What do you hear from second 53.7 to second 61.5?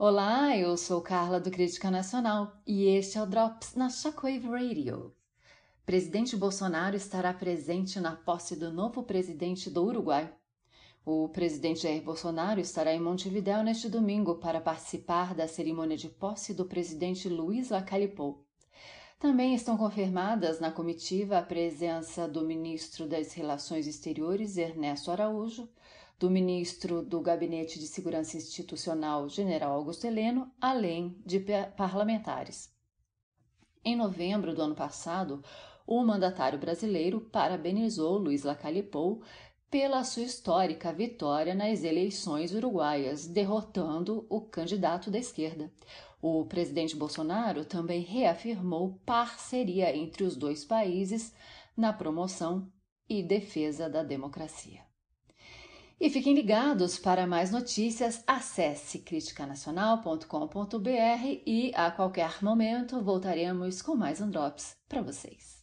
da democracia. E fiquem ligados para mais notícias, acesse criticanacional.com.br